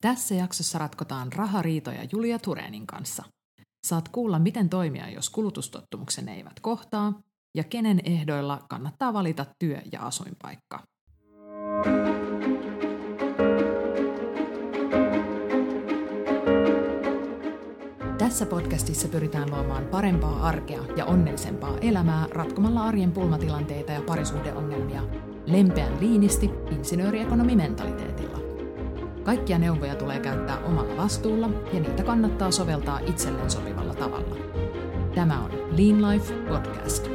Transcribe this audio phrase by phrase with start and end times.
[0.00, 3.22] Tässä jaksossa ratkotaan rahariitoja Julia Turenin kanssa.
[3.86, 7.20] Saat kuulla, miten toimia, jos kulutustottumuksen eivät kohtaa,
[7.54, 10.82] ja kenen ehdoilla kannattaa valita työ- ja asuinpaikka.
[18.18, 25.02] Tässä podcastissa pyritään luomaan parempaa arkea ja onnellisempaa elämää ratkomalla arjen pulmatilanteita ja parisuhdeongelmia
[25.46, 28.47] lempeän liinisti insinööriekonomimentaliteetilla.
[29.28, 34.36] Kaikkia neuvoja tulee käyttää omalla vastuulla ja niitä kannattaa soveltaa itselleen sopivalla tavalla.
[35.14, 37.08] Tämä on Lean Life Podcast.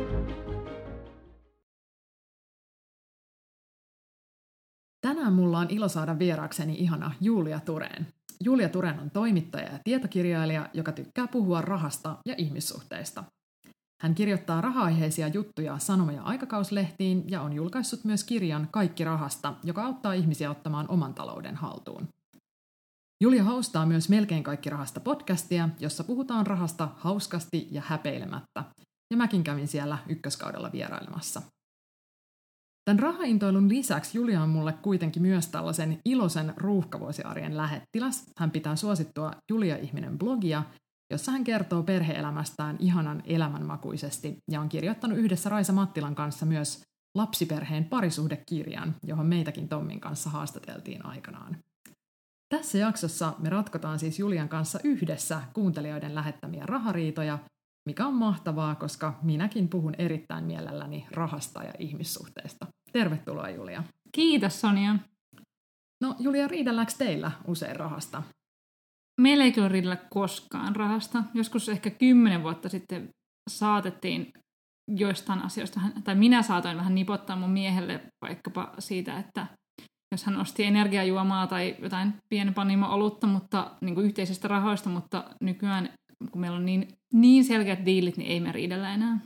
[5.01, 8.07] Tänään mulla on ilo saada vieraakseni ihana Julia Tureen.
[8.43, 13.23] Julia Turen on toimittaja ja tietokirjailija, joka tykkää puhua rahasta ja ihmissuhteista.
[14.03, 20.13] Hän kirjoittaa raha-aiheisia juttuja sanoma- aikakauslehtiin ja on julkaissut myös kirjan Kaikki rahasta, joka auttaa
[20.13, 22.07] ihmisiä ottamaan oman talouden haltuun.
[23.23, 28.63] Julia haustaa myös Melkein kaikki rahasta podcastia, jossa puhutaan rahasta hauskasti ja häpeilemättä.
[29.11, 31.41] Ja mäkin kävin siellä ykköskaudella vierailemassa.
[32.85, 38.23] Tämän rahaintoilun lisäksi Julia on mulle kuitenkin myös tällaisen iloisen ruuhkavuosiarjen lähettiläs.
[38.37, 40.63] Hän pitää suosittua Julia-ihminen blogia,
[41.11, 46.81] jossa hän kertoo perheelämästään ihanan elämänmakuisesti ja on kirjoittanut yhdessä Raisa Mattilan kanssa myös
[47.15, 51.57] lapsiperheen parisuhdekirjan, johon meitäkin Tommin kanssa haastateltiin aikanaan.
[52.49, 57.39] Tässä jaksossa me ratkotaan siis Julian kanssa yhdessä kuuntelijoiden lähettämiä rahariitoja,
[57.85, 62.67] mikä on mahtavaa, koska minäkin puhun erittäin mielelläni rahasta ja ihmissuhteista.
[62.91, 63.83] Tervetuloa Julia.
[64.11, 64.95] Kiitos Sonia.
[66.01, 68.23] No Julia, riidelläänkö teillä usein rahasta?
[69.21, 71.23] Meillä ei kyllä riidellä koskaan rahasta.
[71.33, 73.09] Joskus ehkä kymmenen vuotta sitten
[73.49, 74.33] saatettiin
[74.87, 79.47] joistain asioista, tai minä saatoin vähän nipottaa mun miehelle vaikkapa siitä, että
[80.11, 82.53] jos hän osti energiajuomaa tai jotain pienen
[82.89, 85.89] olutta mutta niin kuin yhteisistä rahoista, mutta nykyään
[86.31, 89.19] kun meillä on niin, niin selkeät diilit, niin ei me riidellä enää.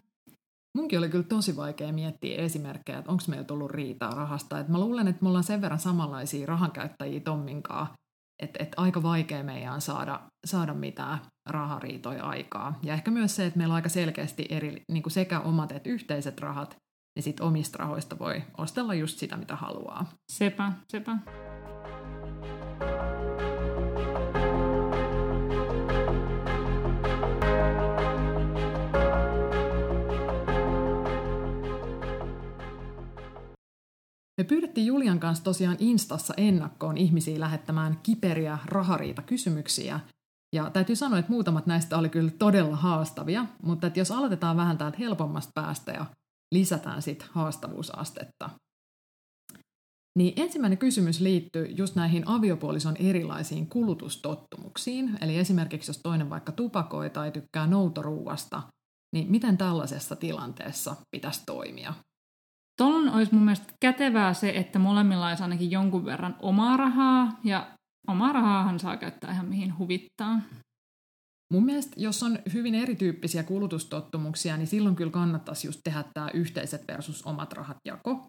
[0.77, 4.59] Munkin oli kyllä tosi vaikea miettiä esimerkkejä, että onko meillä tullut riitaa rahasta.
[4.59, 7.93] Et mä luulen, että me ollaan sen verran samanlaisia rahankäyttäjiä Tomminkaa,
[8.39, 12.79] että et aika vaikea meidän on saada, saada mitään rahariitoja aikaa.
[12.83, 15.89] Ja ehkä myös se, että meillä on aika selkeästi eri, niin kuin sekä omat että
[15.89, 16.77] yhteiset rahat,
[17.15, 20.09] niin sit omista rahoista voi ostella just sitä, mitä haluaa.
[20.31, 21.17] Sepä, sepä.
[34.37, 39.99] Me pyydettiin Julian kanssa tosiaan Instassa ennakkoon ihmisiä lähettämään kiperiä rahariita-kysymyksiä.
[40.55, 44.77] Ja täytyy sanoa, että muutamat näistä oli kyllä todella haastavia, mutta että jos aloitetaan vähän
[44.77, 46.05] täältä helpommasta päästä ja
[46.51, 48.49] lisätään sitten haastavuusastetta.
[50.17, 55.17] Niin ensimmäinen kysymys liittyy just näihin aviopuolison erilaisiin kulutustottumuksiin.
[55.21, 58.63] Eli esimerkiksi jos toinen vaikka tupakoi tai tykkää noutoruuasta,
[59.13, 61.93] niin miten tällaisessa tilanteessa pitäisi toimia?
[62.77, 67.67] Tuolla olisi mun mielestä kätevää se, että molemmilla olisi ainakin jonkun verran omaa rahaa, ja
[68.07, 70.41] omaa rahaahan saa käyttää ihan mihin huvittaa.
[71.53, 76.87] Mun mielestä, jos on hyvin erityyppisiä kulutustottumuksia, niin silloin kyllä kannattaisi just tehdä tämä yhteiset
[76.87, 78.25] versus omat rahat jako.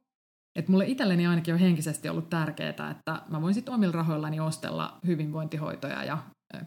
[0.59, 4.99] Et mulle itselleni ainakin on henkisesti ollut tärkeää, että mä voin sitten omilla rahoillani ostella
[5.07, 6.19] hyvinvointihoitoja ja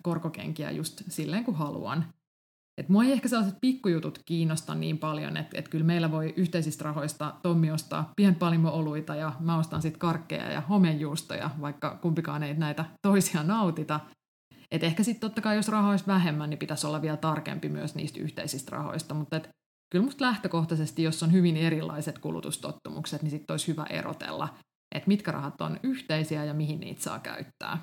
[0.04, 2.06] korkokenkiä just silleen, kun haluan.
[2.78, 6.84] Et mua ei ehkä sellaiset pikkujutut kiinnosta niin paljon, että et kyllä meillä voi yhteisistä
[6.84, 12.86] rahoista Tommi ostaa pienpalimo-oluita ja mä ostan sitten karkkeja ja homejuustoja, vaikka kumpikaan ei näitä
[13.02, 14.00] toisia nautita.
[14.72, 17.96] Et ehkä sitten totta kai, jos rahaa olisi vähemmän, niin pitäisi olla vielä tarkempi myös
[17.96, 19.50] niistä yhteisistä rahoista, mutta et
[19.92, 24.54] kyllä musta lähtökohtaisesti, jos on hyvin erilaiset kulutustottumukset, niin sitten olisi hyvä erotella,
[24.96, 27.78] että mitkä rahat on yhteisiä ja mihin niitä saa käyttää.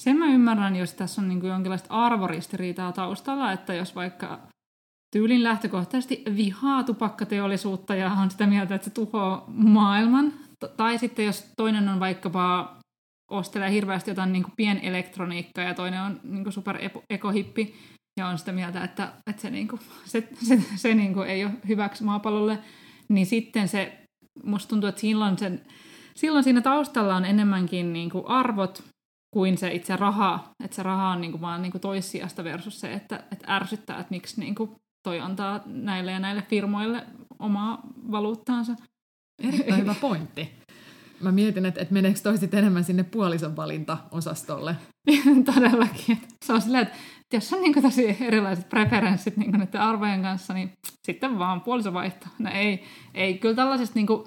[0.00, 4.38] Sen mä ymmärrän, jos tässä on niin kuin jonkinlaista arvoristiriitaa taustalla, että jos vaikka
[5.12, 10.32] tyylin lähtökohtaisesti vihaa tupakkateollisuutta ja on sitä mieltä, että se tuhoaa maailman,
[10.76, 12.76] tai sitten jos toinen on vaikkapa
[13.30, 16.78] ostelee hirveästi jotain niin pienelektroniikkaa ja toinen on niin super
[17.10, 17.74] ekohippi
[18.20, 21.44] ja on sitä mieltä, että, että se, niin kuin, se, se, se niin kuin ei
[21.44, 22.58] ole hyväksi maapallolle,
[23.08, 24.04] niin sitten se,
[24.44, 25.60] musta tuntuu, että silloin, sen,
[26.14, 28.90] silloin siinä taustalla on enemmänkin niin kuin arvot
[29.30, 30.54] kuin se itse raha.
[30.64, 34.00] Että se raha on niin kuin vaan niin kuin toissijasta versus se, että, että ärsyttää,
[34.00, 34.70] että miksi niin kuin
[35.02, 37.06] toi antaa näille ja näille firmoille
[37.38, 37.80] omaa
[38.10, 38.72] valuuttaansa.
[39.42, 40.52] Erittäin hyvä pointti.
[41.20, 44.76] Mä mietin, että, että meneekö toisit enemmän sinne puolison valinta-osastolle.
[45.54, 46.18] Todellakin.
[46.44, 46.96] Se on silleen, että
[47.32, 50.72] jos on niin tosi erilaiset preferenssit niin näiden arvojen kanssa, niin
[51.04, 52.26] sitten vaan puolisovaihto.
[52.38, 52.84] No ei,
[53.14, 54.24] ei kyllä tällaisesta niin kuin,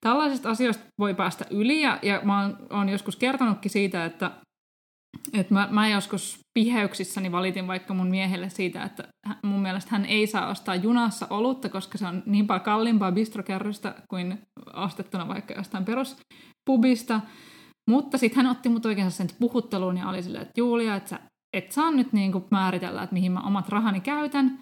[0.00, 4.30] Tällaisista asioista voi päästä yli, ja, ja mä oon, oon joskus kertonutkin siitä, että,
[5.32, 9.08] Et mä, mä joskus piheyksissäni valitin vaikka mun miehelle siitä, että
[9.42, 13.94] mun mielestä hän ei saa ostaa junassa olutta, koska se on niin paljon kalliimpaa bistrokerrosta
[14.10, 14.38] kuin
[14.72, 17.20] ostettuna vaikka jostain peruspubista.
[17.90, 21.20] Mutta sitten hän otti mut oikein sen puhutteluun ja oli silleen, että Julia, että sä
[21.52, 24.58] et saa nyt niinku määritellä, että mihin mä omat rahani käytän.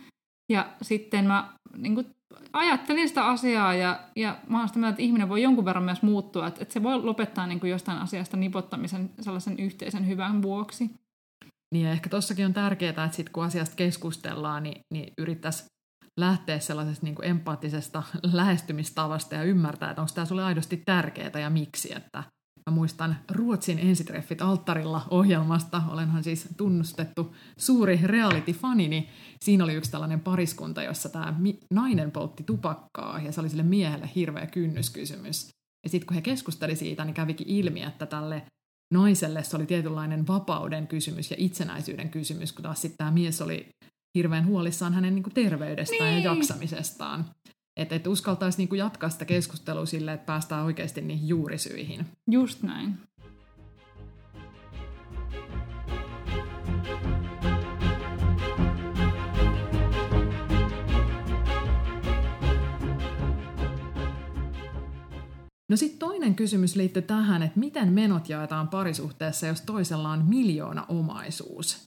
[0.53, 2.05] Ja sitten mä niinku
[2.53, 6.03] ajattelin sitä asiaa ja, ja mä oon sitä mieltä, että ihminen voi jonkun verran myös
[6.03, 10.91] muuttua, että, että se voi lopettaa niin kuin jostain asiasta nipottamisen sellaisen yhteisen hyvän vuoksi.
[11.75, 15.69] Niin ja ehkä tossakin on tärkeää, että sit kun asiasta keskustellaan, niin, niin yrittäisiin
[16.21, 21.51] lähteä sellaisesta niin kuin empaattisesta lähestymistavasta ja ymmärtää, että onko tämä sulle aidosti tärkeää ja
[21.51, 21.97] miksi.
[21.97, 22.23] Että
[22.71, 25.83] Mä muistan Ruotsin ensitreffit alttarilla ohjelmasta.
[25.89, 29.09] Olenhan siis tunnustettu suuri reality-fani, niin
[29.45, 31.35] siinä oli yksi tällainen pariskunta, jossa tämä
[31.71, 35.49] nainen poltti tupakkaa ja se oli sille miehelle hirveä kynnyskysymys.
[35.85, 38.43] Ja sitten kun he keskusteli siitä, niin kävikin ilmi, että tälle
[38.93, 43.69] naiselle se oli tietynlainen vapauden kysymys ja itsenäisyyden kysymys, kun taas sitten tämä mies oli
[44.15, 46.25] hirveän huolissaan hänen niin kuin terveydestään niin.
[46.25, 47.25] ja jaksamisestaan.
[47.77, 52.07] Että et uskaltaisi niinku jatkaa sitä keskustelua sille, että päästään oikeasti niihin juurisyihin.
[52.31, 52.99] Just näin.
[65.71, 70.87] No sitten toinen kysymys liittyy tähän, että miten menot jaetaan parisuhteessa, jos toisella on miljoona
[70.89, 71.85] omaisuus.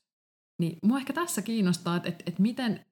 [0.61, 2.85] Niin mua ehkä tässä kiinnostaa, että, että, että miten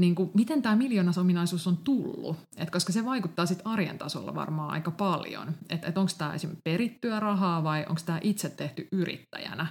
[0.00, 4.70] niin kuin, miten tämä miljoonasominaisuus on tullut, et koska se vaikuttaa sitten arjen tasolla varmaan
[4.70, 5.48] aika paljon.
[5.70, 9.66] Että et, onko tämä esimerkiksi perittyä rahaa vai onko tämä itse tehty yrittäjänä.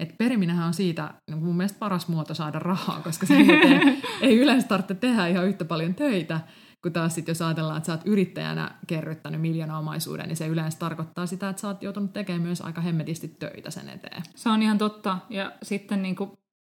[0.00, 4.38] Et periminenhän on siitä niin mun mielestä paras muoto saada rahaa, koska se ei, ei
[4.38, 6.40] yleensä tarvitse tehdä ihan yhtä paljon töitä,
[6.84, 11.26] kun taas sitten jos ajatellaan, että sä oot yrittäjänä kerryttänyt miljoonaomaisuuden, niin se yleensä tarkoittaa
[11.26, 14.22] sitä, että sä oot joutunut tekemään myös aika hemmetisti töitä sen eteen.
[14.34, 15.18] Se on ihan totta.
[15.30, 16.32] Ja sitten niin kuin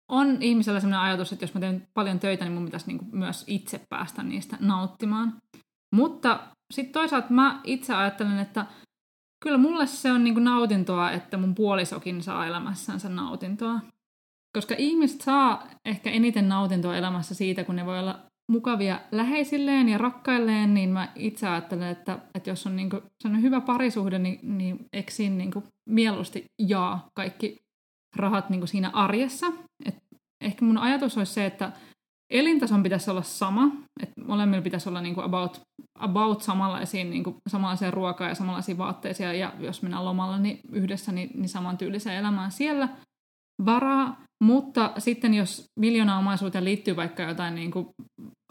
[0.09, 3.45] on ihmisellä sellainen ajatus, että jos mä teen paljon töitä, niin mun pitäisi niin myös
[3.47, 5.35] itse päästä niistä nauttimaan.
[5.95, 6.41] Mutta
[6.73, 8.67] sitten toisaalta mä itse ajattelen, että
[9.45, 13.81] kyllä mulle se on niin nautintoa, että mun puolisokin saa elämässänsä nautintoa.
[14.57, 19.99] Koska ihmiset saa ehkä eniten nautintoa elämässä siitä, kun ne voi olla mukavia läheisilleen ja
[19.99, 23.03] rakkailleen, niin mä itse ajattelen, että, että jos on niin kuin,
[23.43, 25.51] hyvä parisuhde, niin, niin eikö siinä niin
[25.87, 27.65] mieluusti jaa kaikki
[28.17, 29.47] rahat niin kuin siinä arjessa.
[29.85, 29.97] Et
[30.41, 31.73] ehkä mun ajatus olisi se, että
[32.31, 33.71] elintason pitäisi olla sama,
[34.03, 35.61] että molemmilla pitäisi olla niin kuin about,
[35.99, 41.13] about samanlaisia, niin kuin samanlaisia ruokaa ja samanlaisia vaatteisia, ja jos mennään lomalla niin yhdessä,
[41.13, 42.89] niin, niin samantyyliseen elämään siellä
[43.65, 47.87] varaa, mutta sitten jos miljoona omaisuuteen liittyy vaikka jotain, niin kuin,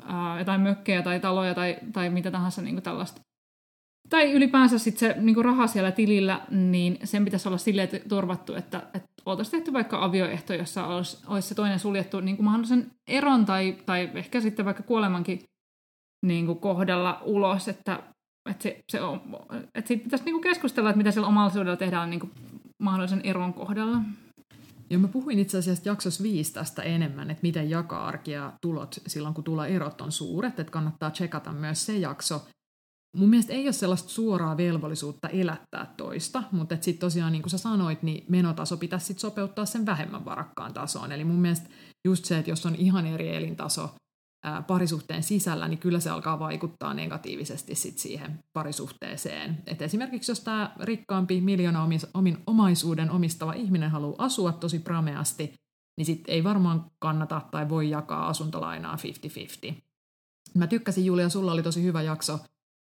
[0.03, 3.21] ää, jotain mökkejä tai taloja tai, tai mitä tahansa niin kuin tällaista
[4.09, 8.77] tai ylipäänsä sit se niin raha siellä tilillä, niin sen pitäisi olla silleen turvattu, että,
[8.93, 13.45] että oltaisiin tehty vaikka avioehto, jossa olisi, olisi se toinen suljettu niin kuin mahdollisen eron
[13.45, 15.43] tai, tai ehkä sitten vaikka kuolemankin
[16.25, 17.99] niin kuin kohdalla ulos, että,
[18.49, 19.21] että, se, se on,
[19.75, 22.31] että siitä pitäisi niin kuin keskustella, että mitä sillä omaisuudella tehdään niin kuin
[22.83, 23.97] mahdollisen eron kohdalla.
[24.89, 29.33] Joo, mä puhuin itse asiassa jaksossa viisi tästä enemmän, että miten jakaa arkia tulot silloin,
[29.33, 32.41] kun tuloerot on suuret, että kannattaa tsekata myös se jakso,
[33.18, 37.57] mun mielestä ei ole sellaista suoraa velvollisuutta elättää toista, mutta sitten tosiaan niin kuin sä
[37.57, 41.12] sanoit, niin menotaso pitäisi sit sopeuttaa sen vähemmän varakkaan tasoon.
[41.12, 41.69] Eli mun mielestä
[42.05, 43.96] just se, että jos on ihan eri elintaso
[44.67, 49.63] parisuhteen sisällä, niin kyllä se alkaa vaikuttaa negatiivisesti sit siihen parisuhteeseen.
[49.67, 55.53] Et esimerkiksi jos tämä rikkaampi miljoona omin omaisuuden omistava ihminen haluaa asua tosi prameasti,
[55.97, 58.97] niin sitten ei varmaan kannata tai voi jakaa asuntolainaa
[59.69, 59.73] 50-50.
[60.53, 62.39] Mä tykkäsin, Julia, sulla oli tosi hyvä jakso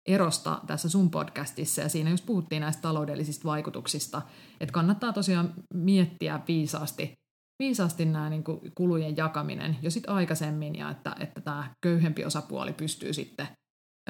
[0.08, 4.22] erosta tässä sun podcastissa ja siinä just puhuttiin näistä taloudellisista vaikutuksista,
[4.60, 7.21] että kannattaa tosiaan miettiä viisaasti,
[7.62, 12.74] viisaasti nämä niin kuin kulujen jakaminen jo sitten aikaisemmin ja että, että tämä köyhempi osapuoli
[12.74, 13.48] pystyy sitten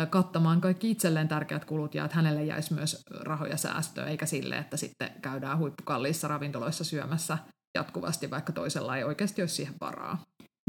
[0.10, 4.78] kattamaan kaikki itselleen tärkeät kulut ja että hänelle jäisi myös rahoja säästöä, eikä sille, että
[4.78, 7.38] sitten käydään huippukalliissa ravintoloissa syömässä
[7.76, 10.18] jatkuvasti, vaikka toisella ei oikeasti ole siihen varaa.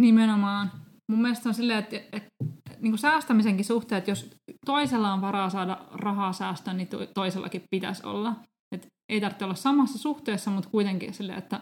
[0.01, 0.73] Nimenomaan.
[1.11, 4.31] Mun mielestä on silleen, että, että, että niin kuin säästämisenkin suhteen, että jos
[4.67, 8.37] toisella on varaa saada rahaa säästöön, niin toisellakin pitäisi olla.
[8.75, 11.61] Et ei tarvitse olla samassa suhteessa, mutta kuitenkin sille, että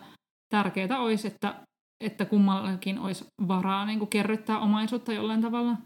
[0.50, 1.54] tärkeää olisi, että,
[2.00, 5.76] että kummallakin olisi varaa niin kuin kerryttää omaisuutta jollain tavalla.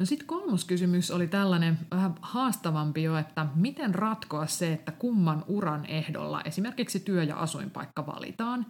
[0.00, 5.44] No sitten kolmas kysymys oli tällainen vähän haastavampi jo, että miten ratkoa se, että kumman
[5.46, 8.66] uran ehdolla esimerkiksi työ- ja asuinpaikka valitaan.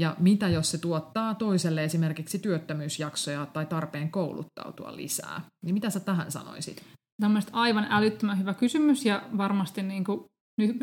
[0.00, 5.40] Ja mitä jos se tuottaa toiselle esimerkiksi työttömyysjaksoja tai tarpeen kouluttautua lisää?
[5.64, 6.82] Niin mitä sä tähän sanoisit?
[7.20, 10.24] Tämä on aivan älyttömän hyvä kysymys ja varmasti niin kuin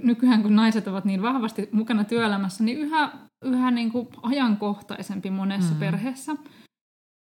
[0.04, 3.12] nykyään kun naiset ovat niin vahvasti mukana työelämässä, niin yhä,
[3.46, 5.80] yhä niin kuin ajankohtaisempi monessa mm.
[5.80, 6.36] perheessä.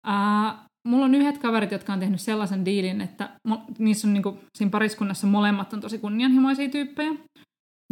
[0.06, 3.40] Ää, mulla on yhdet kaverit, jotka on tehnyt sellaisen diilin, että
[3.78, 7.14] niissä on niin kuin, siinä pariskunnassa molemmat on tosi kunnianhimoisia tyyppejä.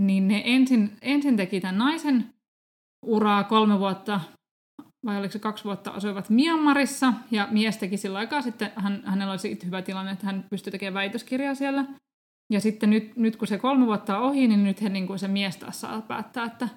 [0.01, 2.35] Niin ne ensin, ensin teki tämän naisen
[3.03, 4.21] uraa kolme vuotta,
[5.07, 9.33] vai oliko se kaksi vuotta, asuivat Myanmarissa, ja mies teki sillä aikaa sitten, hän, hänellä
[9.33, 11.85] oli hyvä tilanne, että hän pystyi tekemään väitöskirjaa siellä,
[12.53, 15.19] ja sitten nyt, nyt kun se kolme vuotta on ohi, niin nyt he, niin kuin
[15.19, 16.69] se mies taas saa päättää, että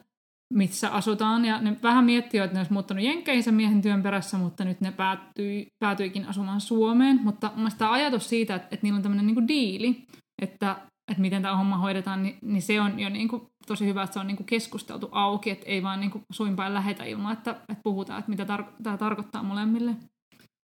[0.53, 1.45] missä asutaan.
[1.45, 4.91] Ja ne vähän miettii, että ne olisi muuttanut Jenkkeissä miehen työn perässä, mutta nyt ne
[4.91, 7.19] päätyi, päätyikin asumaan Suomeen.
[7.23, 10.05] Mutta mun tämä ajatus siitä, että, että niillä on tämmöinen niin diili,
[10.41, 10.75] että,
[11.11, 14.13] että miten tämä homma hoidetaan, niin, niin se on jo niin kuin tosi hyvä, että
[14.13, 17.51] se on niin kuin keskusteltu auki, että ei vaan niin kuin suinpäin lähetä ilman, että,
[17.51, 19.95] että puhutaan, että mitä tar- tämä tarkoittaa molemmille.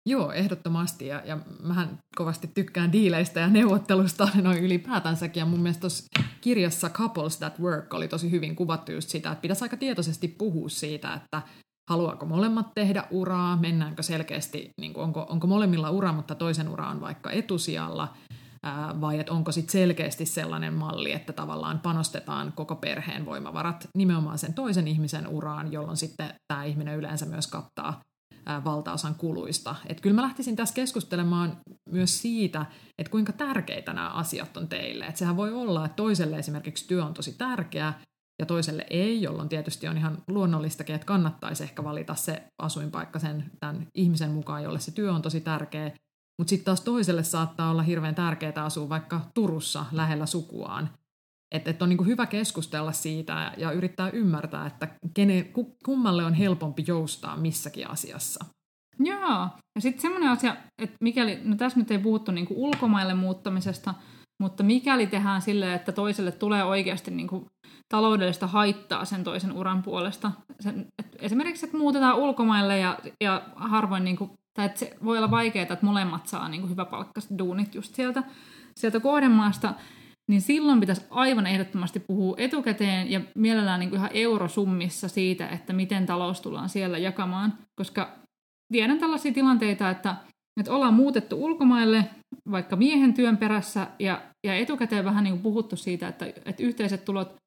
[0.06, 1.06] Joo, ehdottomasti.
[1.06, 5.40] Ja, ja mähän kovasti tykkään diileistä ja neuvottelusta noin ylipäätänsäkin.
[5.40, 6.04] Ja mun mielestä tuossa
[6.40, 10.68] kirjassa Couples That Work oli tosi hyvin kuvattu just sitä, että pitäisi aika tietoisesti puhua
[10.68, 11.42] siitä, että
[11.90, 16.88] haluaako molemmat tehdä uraa, mennäänkö selkeästi, niin kuin onko, onko molemmilla ura, mutta toisen ura
[16.88, 18.14] on vaikka etusijalla,
[19.00, 24.54] vai että onko sitten selkeästi sellainen malli, että tavallaan panostetaan koko perheen voimavarat nimenomaan sen
[24.54, 28.00] toisen ihmisen uraan, jolloin sitten tämä ihminen yleensä myös kattaa
[28.64, 29.74] valtaosan kuluista.
[29.86, 31.56] Et kyllä mä lähtisin tässä keskustelemaan
[31.88, 32.66] myös siitä,
[32.98, 35.04] että kuinka tärkeitä nämä asiat on teille.
[35.04, 37.92] Et sehän voi olla, että toiselle esimerkiksi työ on tosi tärkeä
[38.38, 43.50] ja toiselle ei, jolloin tietysti on ihan luonnollistakin, että kannattaisi ehkä valita se asuinpaikka sen
[43.60, 45.92] tämän ihmisen mukaan, jolle se työ on tosi tärkeä.
[46.38, 50.90] Mutta sitten taas toiselle saattaa olla hirveän tärkeää asua vaikka Turussa lähellä sukuaan.
[51.54, 55.52] Että et on niinku hyvä keskustella siitä ja yrittää ymmärtää, että kene,
[55.84, 58.44] kummalle on helpompi joustaa missäkin asiassa.
[58.98, 63.94] Joo, ja sitten semmoinen asia, että mikäli, no tässä nyt ei puhuttu niinku ulkomaille muuttamisesta,
[64.40, 67.46] mutta mikäli tehdään silleen, että toiselle tulee oikeasti niinku
[67.88, 74.04] taloudellista haittaa sen toisen uran puolesta, sen, et esimerkiksi että muutetaan ulkomaille ja, ja harvoin,
[74.04, 77.94] niinku, tai että se voi olla vaikeaa, että molemmat saa niinku hyvä palkkaiset duunit just
[77.94, 78.22] sieltä,
[78.76, 79.74] sieltä kohdemaasta,
[80.30, 85.72] niin silloin pitäisi aivan ehdottomasti puhua etukäteen ja mielellään niin kuin ihan eurosummissa siitä, että
[85.72, 88.18] miten talous tullaan siellä jakamaan, koska
[88.72, 90.16] tiedän tällaisia tilanteita, että,
[90.60, 92.10] että ollaan muutettu ulkomaille
[92.50, 97.04] vaikka miehen työn perässä ja, ja etukäteen vähän niin kuin puhuttu siitä, että, että yhteiset
[97.04, 97.41] tulot,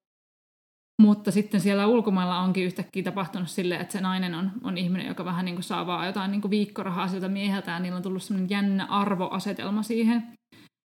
[1.02, 5.25] mutta sitten siellä ulkomailla onkin yhtäkkiä tapahtunut silleen, että se nainen on, on ihminen, joka
[5.25, 8.24] vähän niin kuin saa vaan jotain niin kuin viikkorahaa siltä mieheltä ja niillä on tullut
[8.24, 10.28] sellainen jännä arvoasetelma siihen.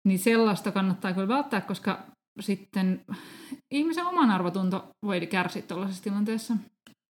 [0.08, 2.06] Niin sellaista kannattaa kyllä välttää, koska
[2.40, 3.04] sitten
[3.70, 6.54] ihmisen oman arvotunto voi kärsiä tuollaisessa tilanteessa.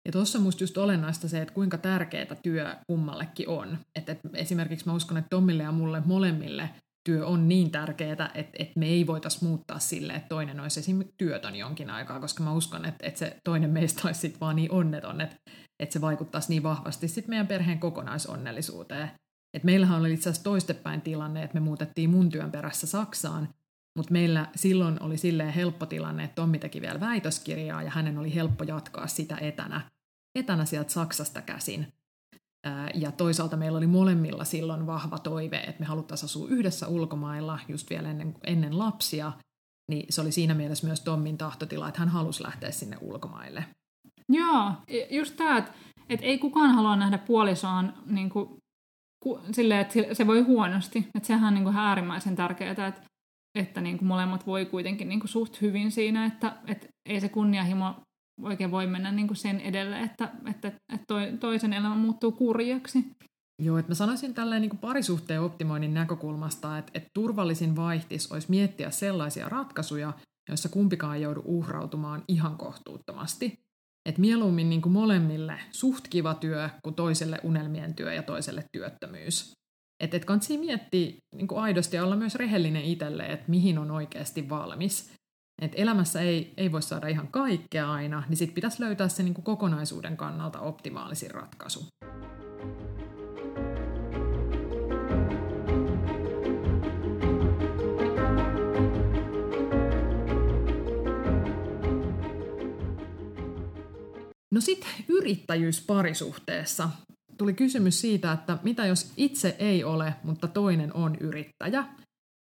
[0.05, 3.77] Ja tuossa musta just olennaista se, että kuinka tärkeää työ kummallekin on.
[3.95, 6.69] Että et esimerkiksi mä uskon, että Tommille ja mulle molemmille
[7.09, 11.15] työ on niin tärkeää, että, että me ei voitaisi muuttaa sille, että toinen olisi esimerkiksi
[11.17, 14.71] työtön jonkin aikaa, koska mä uskon, että, että se toinen meistä olisi sitten vaan niin
[14.71, 15.35] onneton, että,
[15.79, 19.11] että se vaikuttaisi niin vahvasti sitten meidän perheen kokonaisonnellisuuteen.
[19.53, 23.49] Et meillähän oli itse asiassa toistepäin tilanne, että me muutettiin mun työn perässä Saksaan,
[23.97, 28.35] mutta meillä silloin oli silleen helppo tilanne, että Tommi teki vielä väitöskirjaa ja hänen oli
[28.35, 29.81] helppo jatkaa sitä etänä,
[30.35, 31.93] etänä sieltä Saksasta käsin.
[32.93, 37.89] Ja toisaalta meillä oli molemmilla silloin vahva toive, että me haluttaisiin asua yhdessä ulkomailla just
[37.89, 39.31] vielä ennen, ennen lapsia,
[39.91, 43.65] niin se oli siinä mielessä myös Tommin tahtotila, että hän halusi lähteä sinne ulkomaille.
[44.29, 44.71] Joo,
[45.09, 45.71] just tämä, että,
[46.09, 48.57] että ei kukaan halua nähdä puolisoaan niin kuin
[49.51, 50.99] silleen, että se voi huonosti.
[51.15, 52.93] Että sehän on niin kuin äärimmäisen tärkeää, että,
[53.55, 57.29] että niin kuin molemmat voi kuitenkin niin kuin suht hyvin siinä, että, että ei se
[57.29, 57.95] kunnianhimo
[58.43, 61.05] oikein voi mennä niin kuin sen edelle, että, että, että
[61.39, 63.05] toisen elämä muuttuu kurjaksi.
[63.61, 68.49] Joo, että mä sanoisin tälleen niin kuin parisuhteen optimoinnin näkökulmasta, että, että turvallisin vaihtis olisi
[68.49, 70.13] miettiä sellaisia ratkaisuja,
[70.49, 73.59] joissa kumpikaan ei joudu uhrautumaan ihan kohtuuttomasti.
[74.09, 79.53] Et mieluummin niin kuin molemmille suht kiva työ kuin toiselle unelmien työ ja toiselle työttömyys.
[80.03, 84.49] Että et kansi miettiä niin aidosti ja olla myös rehellinen itselle, että mihin on oikeasti
[84.49, 85.13] valmis.
[85.61, 89.33] Et elämässä ei, ei voi saada ihan kaikkea aina, niin sitten pitäisi löytää se niin
[89.33, 91.87] kuin kokonaisuuden kannalta optimaalisin ratkaisu.
[104.51, 106.89] No sitten yrittäjyys parisuhteessa.
[107.37, 111.83] Tuli kysymys siitä, että mitä jos itse ei ole, mutta toinen on yrittäjä.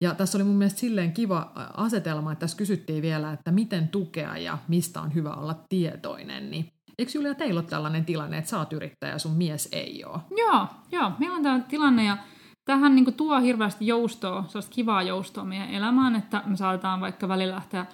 [0.02, 4.38] Ja tässä oli mun mielestä silleen kiva asetelma, että tässä kysyttiin vielä, että miten tukea
[4.38, 6.52] ja mistä on hyvä olla tietoinen.
[6.52, 10.06] Niin Eikö Julia teillä ole tällainen tilanne, että sä oot yrittäjä ja sun mies ei
[10.06, 10.20] ole?
[10.38, 11.12] Joo, joo.
[11.20, 12.18] Meillä on tämä tilanne ja
[12.66, 17.56] tähän niin tuo hirveästi joustoa, sellaista kivaa joustoa meidän elämään, että me saatetaan vaikka välillä
[17.56, 17.86] lähteä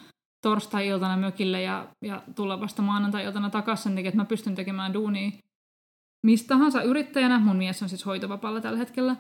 [0.42, 5.32] torstai-iltana mökille ja, ja tulla vasta maanantai-iltana takaisin sen takia, että mä pystyn tekemään duunia
[6.24, 7.40] mistä tahansa yrittäjänä.
[7.40, 9.16] Mun mies on siis hoitovapaalla tällä hetkellä.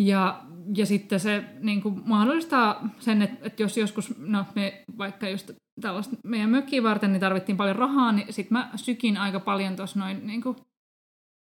[0.00, 0.40] Ja,
[0.76, 5.50] ja sitten se niin kuin mahdollistaa sen, että, että jos joskus, no me vaikka just
[5.80, 9.98] tällaista meidän mökkiä varten, niin tarvittiin paljon rahaa, niin sitten mä sykin aika paljon tuossa
[9.98, 10.56] noin niin kuin,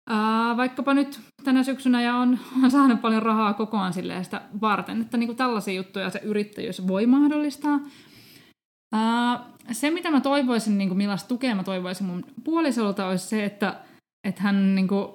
[0.10, 5.02] ää, vaikkapa nyt tänä syksynä ja on, on saanut paljon rahaa kokoaan silleen sitä varten,
[5.02, 7.80] että niin kuin tällaisia juttuja se yrittäjyys voi mahdollistaa.
[8.94, 13.46] Ää, se, mitä mä toivoisin, niin kuin millaista tukea mä toivoisin mun puolisolta, olisi se,
[13.46, 13.80] että,
[14.28, 15.08] että hän niin kuin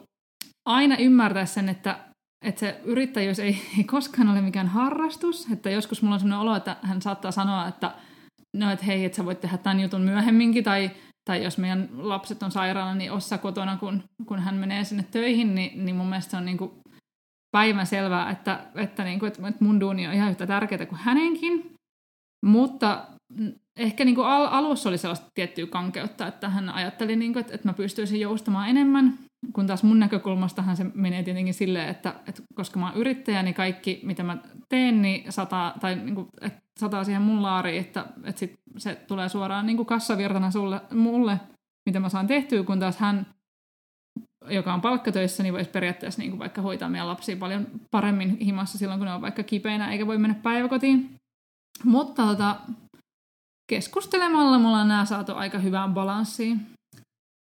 [0.66, 2.11] aina ymmärtäisi sen, että
[2.42, 5.48] että se yrittäjyys ei, ei koskaan ole mikään harrastus.
[5.52, 7.94] Että joskus mulla on sellainen olo, että hän saattaa sanoa, että
[8.56, 10.90] no, että hei, että sä voit tehdä tämän jutun myöhemminkin, tai,
[11.24, 15.54] tai jos meidän lapset on sairaana, niin ossa kotona, kun, kun hän menee sinne töihin,
[15.54, 16.70] niin, niin mun mielestä se on niin kuin
[17.52, 21.74] päivän selvää, että, että, niin kuin, että mun duuni on ihan yhtä tärkeää kuin hänenkin.
[22.46, 23.06] Mutta
[23.76, 27.54] ehkä niin kuin al- alussa oli sellaista tiettyä kankeutta, että hän ajatteli, niin kuin, että,
[27.54, 29.18] että mä pystyisin joustamaan enemmän,
[29.52, 33.54] kun taas mun näkökulmastahan se menee tietenkin silleen, että, että koska mä oon yrittäjä, niin
[33.54, 38.06] kaikki mitä mä teen, niin sataa, tai niin kuin, että sataa siihen mun laariin, että,
[38.24, 41.40] että sit se tulee suoraan niin kuin kassavirtana sulle, mulle,
[41.86, 43.26] mitä mä saan tehtyä, kun taas hän,
[44.50, 48.78] joka on palkkatöissä, niin voisi periaatteessa niin kuin vaikka hoitaa meidän lapsia paljon paremmin himassa
[48.78, 51.14] silloin, kun ne on vaikka kipeinä, eikä voi mennä päiväkotiin.
[51.84, 52.56] Mutta tota,
[53.70, 56.71] keskustelemalla me ollaan nämä saatu aika hyvään balanssiin.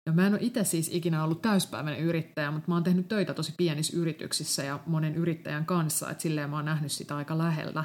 [0.07, 3.35] Ja mä en ole itse siis ikinä ollut täyspäiväinen yrittäjä, mutta mä oon tehnyt töitä
[3.35, 7.85] tosi pienissä yrityksissä ja monen yrittäjän kanssa, että silleen mä oon nähnyt sitä aika läheltä.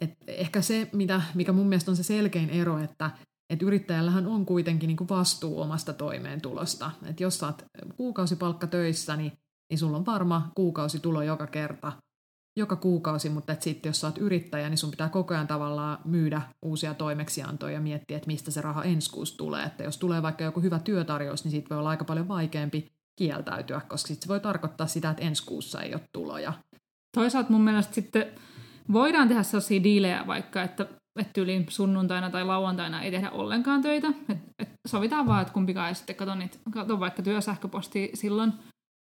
[0.00, 3.10] Et ehkä se, mitä, mikä mun mielestä on se selkein ero, että
[3.50, 6.90] et yrittäjällähän on kuitenkin niin kuin vastuu omasta toimeentulosta.
[7.06, 7.64] Et jos sä oot
[7.96, 9.32] kuukausipalkka töissä, niin,
[9.70, 11.92] niin sulla on varma kuukausitulo joka kerta
[12.56, 16.42] joka kuukausi, mutta sitten jos sä oot yrittäjä, niin sun pitää koko ajan tavallaan myydä
[16.62, 19.64] uusia toimeksiantoja ja miettiä, että mistä se raha ensi kuussa tulee.
[19.64, 23.80] Että jos tulee vaikka joku hyvä työtarjous, niin siitä voi olla aika paljon vaikeampi kieltäytyä,
[23.88, 26.52] koska sitten se voi tarkoittaa sitä, että ensi kuussa ei ole tuloja.
[27.16, 28.26] Toisaalta mun mielestä sitten
[28.92, 30.86] voidaan tehdä sellaisia diilejä vaikka, että,
[31.20, 34.08] että yli sunnuntaina tai lauantaina ei tehdä ollenkaan töitä.
[34.28, 38.52] Et, et sovitaan vaan, että kumpikaan ei sitten katso, niitä, katso vaikka työsähköpostia silloin.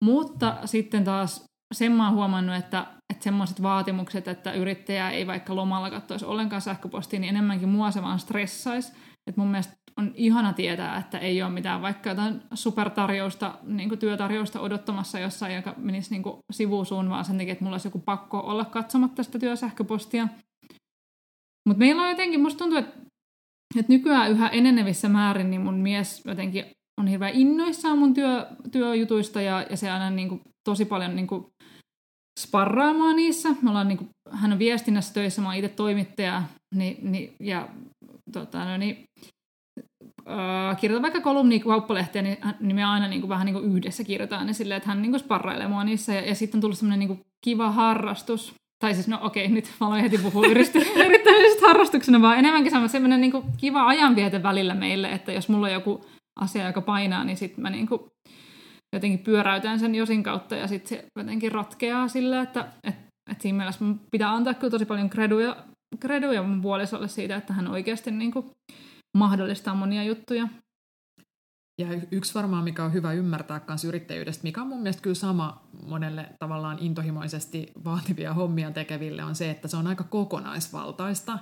[0.03, 5.55] Mutta sitten taas sen mä oon huomannut, että, että semmoiset vaatimukset, että yrittäjä ei vaikka
[5.55, 8.93] lomalla katsoisi ollenkaan sähköpostia, niin enemmänkin mua se vaan stressaisi.
[9.27, 14.59] Että mun mielestä on ihana tietää, että ei ole mitään vaikka jotain supertarjousta, niin työtarjousta
[14.59, 18.65] odottamassa jossain, joka menisi niin sivusuun, vaan sen takia, että mulla olisi joku pakko olla
[18.65, 20.27] katsomatta sitä työsähköpostia.
[21.67, 22.93] Mutta meillä on jotenkin, musta tuntuu, että,
[23.79, 26.65] että nykyään yhä enenevissä määrin niin mun mies jotenkin
[26.97, 31.27] on hirveän innoissaan mun työ, työjutuista ja, ja se aina niin kuin, tosi paljon niin
[31.27, 31.45] kuin,
[32.39, 33.49] sparraamaan niissä.
[33.61, 36.43] Me ollaan, niin kuin, hän on viestinnässä töissä, mä oon itse toimittaja,
[36.75, 37.67] niin, niin, ja
[38.31, 39.03] tota, no, niin,
[40.29, 44.03] äh, kirjoitan vaikka kolumni kauppalehteen, niin, niin me aina niin kuin, vähän niin kuin yhdessä
[44.03, 46.13] kirjoitetaan ne silleen, että hän niin kuin, sparrailee mua niissä.
[46.13, 48.53] Ja, ja sitten on tullut semmoinen niin kuin, kiva harrastus.
[48.83, 50.47] Tai siis, no okei, nyt mä aloin heti puhua
[51.05, 55.73] yrittämisestä harrastuksena, vaan enemmänkin semmoinen niin kuin, kiva ajanviete välillä meille, että jos mulla on
[55.73, 56.05] joku
[56.39, 58.01] asia, joka painaa, niin sitten mä niin kuin,
[58.93, 62.95] jotenkin pyöräytän sen Josin kautta ja sitten se jotenkin ratkeaa sillä, että et,
[63.31, 65.55] et siinä mielessä mun pitää antaa kyllä tosi paljon kreduja,
[65.99, 68.49] kreduja mun puolisolle siitä, että hän oikeasti niin kuin
[69.17, 70.47] mahdollistaa monia juttuja.
[71.81, 75.63] Ja yksi varmaan, mikä on hyvä ymmärtää myös yrittäjyydestä, mikä on mun mielestä kyllä sama
[75.87, 81.39] monelle tavallaan intohimoisesti vaativia hommia tekeville, on se, että se on aika kokonaisvaltaista.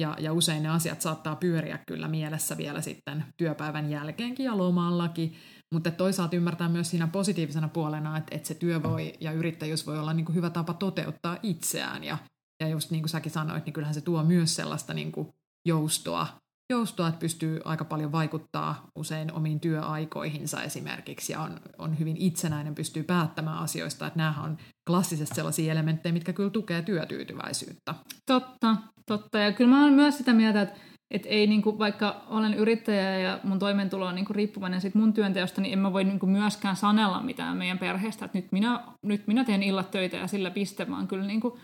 [0.00, 5.34] Ja, ja usein ne asiat saattaa pyöriä kyllä mielessä vielä sitten työpäivän jälkeenkin ja lomallakin.
[5.74, 9.98] Mutta toisaalta ymmärtää myös siinä positiivisena puolena, että, että se työ voi ja yrittäjyys voi
[9.98, 12.04] olla niin kuin hyvä tapa toteuttaa itseään.
[12.04, 12.18] Ja,
[12.62, 15.28] ja just niin kuin säkin sanoit, niin kyllähän se tuo myös sellaista niin kuin
[15.68, 16.26] joustoa,
[16.72, 22.74] joustoa, että pystyy aika paljon vaikuttaa usein omiin työaikoihinsa esimerkiksi ja on, on hyvin itsenäinen,
[22.74, 24.06] pystyy päättämään asioista.
[24.06, 27.94] Että nämähän on klassisesti sellaisia elementtejä, mitkä kyllä tukee työtyytyväisyyttä.
[28.26, 28.76] Totta,
[29.06, 29.38] totta.
[29.38, 33.40] Ja kyllä mä olen myös sitä mieltä, että et ei niinku, vaikka olen yrittäjä ja
[33.42, 37.22] mun toimeentulo on niinku riippuvainen sit mun työnteosta, niin en mä voi niinku myöskään sanella
[37.22, 41.08] mitään meidän perheestä, että nyt minä, nyt minä teen illat töitä ja sillä piste, vaan
[41.08, 41.58] kyllä, niinku,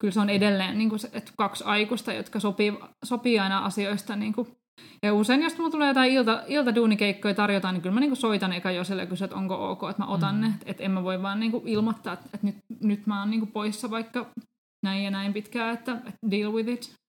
[0.00, 2.72] kyllä se on edelleen niinku se, että kaksi aikuista, jotka sopii,
[3.04, 4.16] sopii aina asioista.
[4.16, 4.48] Niinku.
[5.02, 8.70] Ja usein, jos mulla tulee jotain ilta, iltaduunikeikkoja tarjotaan, niin kyllä mä niinku soitan eka
[8.70, 10.40] Joselle ja kysyn, että onko ok, että mä otan mm.
[10.40, 10.46] ne.
[10.46, 13.46] Että et en mä voi vaan niinku ilmoittaa, että, että nyt, nyt mä oon niinku
[13.46, 14.26] poissa vaikka
[14.82, 17.01] näin ja näin pitkään, että, että deal with it.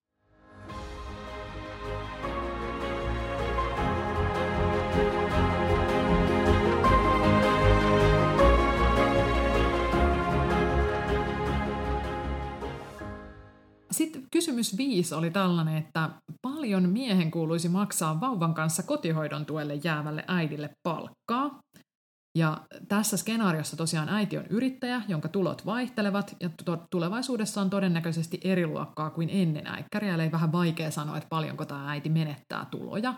[13.93, 16.09] Sitten kysymys viisi oli tällainen, että
[16.41, 21.59] paljon miehen kuuluisi maksaa vauvan kanssa kotihoidon tuelle jäävälle äidille palkkaa.
[22.37, 26.49] Ja tässä skenaariossa tosiaan äiti on yrittäjä, jonka tulot vaihtelevat ja
[26.91, 31.91] tulevaisuudessa on todennäköisesti eri luokkaa kuin ennen äikkäriä, eli vähän vaikea sanoa, että paljonko tämä
[31.91, 33.13] äiti menettää tuloja.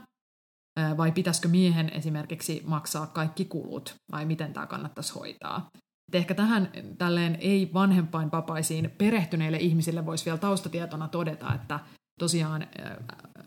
[0.97, 5.69] Vai pitäisikö miehen esimerkiksi maksaa kaikki kulut, vai miten tämä kannattaisi hoitaa.
[6.13, 11.79] Ehkä tähän tälleen ei vanhempainvapaisiin perehtyneille ihmisille voisi vielä taustatietona todeta, että
[12.19, 12.67] tosiaan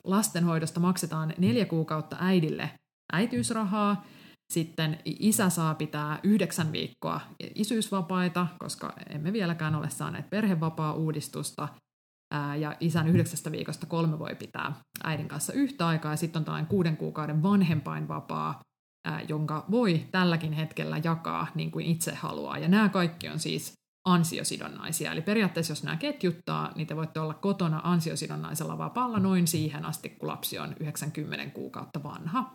[0.05, 2.71] lastenhoidosta maksetaan neljä kuukautta äidille
[3.13, 4.05] äitiysrahaa,
[4.53, 7.21] sitten isä saa pitää yhdeksän viikkoa
[7.55, 11.69] isyysvapaita, koska emme vieläkään ole saaneet perhevapaa-uudistusta.
[12.59, 14.73] Ja isän yhdeksästä viikosta kolme voi pitää
[15.05, 16.13] äidin kanssa yhtä aikaa.
[16.13, 18.61] Ja sitten on tällainen kuuden kuukauden vanhempainvapaa,
[19.29, 22.59] jonka voi tälläkin hetkellä jakaa niin kuin itse haluaa.
[22.59, 23.73] Ja nämä kaikki on siis
[24.05, 25.13] ansiosidonnaisia.
[25.13, 30.09] Eli periaatteessa, jos nämä ketjuttaa, niin te voitte olla kotona ansiosidonnaisella vapaalla noin siihen asti,
[30.09, 32.55] kun lapsi on 90 kuukautta vanha.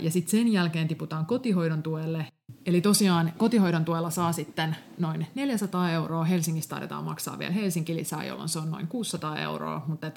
[0.00, 2.26] Ja sitten sen jälkeen tiputaan kotihoidon tuelle.
[2.66, 6.24] Eli tosiaan kotihoidon tuella saa sitten noin 400 euroa.
[6.24, 9.84] Helsingissä taidetaan maksaa vielä Helsinki lisää, jolloin se on noin 600 euroa.
[9.86, 10.10] Mutta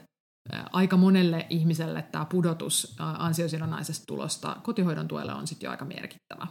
[0.72, 6.48] aika monelle ihmiselle tämä pudotus ansiosidonnaisesta tulosta kotihoidon tuelle on sitten jo aika merkittävä.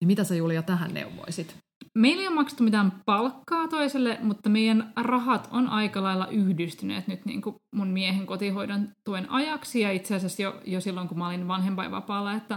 [0.00, 1.56] Niin mitä sä Julia tähän neuvoisit?
[1.98, 7.24] Meillä ei ole maksettu mitään palkkaa toiselle, mutta meidän rahat on aika lailla yhdistyneet nyt
[7.24, 11.28] niin kuin mun miehen kotihoidon tuen ajaksi ja itse asiassa jo, jo silloin, kun mä
[11.28, 12.54] olin vanhempainvapaalla, että,